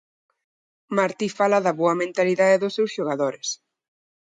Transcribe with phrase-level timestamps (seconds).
[0.97, 3.47] Martí fala da boa mentalidade dos seus xogadores.